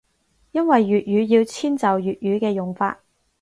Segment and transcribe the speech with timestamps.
[0.51, 3.03] 因為粵語要遷就粵語嘅用法